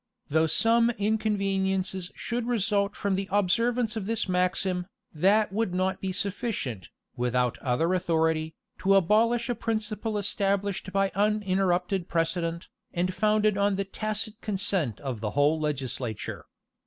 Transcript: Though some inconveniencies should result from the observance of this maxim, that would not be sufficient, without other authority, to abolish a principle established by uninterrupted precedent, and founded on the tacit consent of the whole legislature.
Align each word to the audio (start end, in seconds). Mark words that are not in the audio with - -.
Though 0.29 0.47
some 0.47 0.89
inconveniencies 0.89 2.11
should 2.15 2.47
result 2.47 2.95
from 2.95 3.13
the 3.13 3.29
observance 3.31 3.95
of 3.95 4.07
this 4.07 4.27
maxim, 4.27 4.87
that 5.13 5.53
would 5.53 5.75
not 5.75 6.01
be 6.01 6.11
sufficient, 6.11 6.89
without 7.15 7.59
other 7.59 7.93
authority, 7.93 8.55
to 8.79 8.95
abolish 8.95 9.47
a 9.47 9.53
principle 9.53 10.17
established 10.17 10.91
by 10.91 11.11
uninterrupted 11.13 12.09
precedent, 12.09 12.67
and 12.91 13.13
founded 13.13 13.59
on 13.59 13.75
the 13.75 13.85
tacit 13.85 14.41
consent 14.41 14.99
of 15.01 15.19
the 15.19 15.29
whole 15.37 15.59
legislature. 15.59 16.45